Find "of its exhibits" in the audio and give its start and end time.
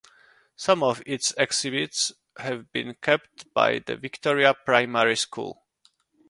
0.81-2.11